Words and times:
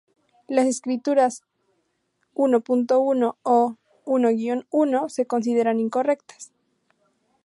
Las 0.55 0.65
escrituras 0.65 1.43
⟨l.l⟩ 2.35 3.35
o 3.43 3.77
⟨l-l⟩ 4.11 5.01
se 5.13 5.23
consideran 5.33 5.79
incorrectas. 5.85 6.43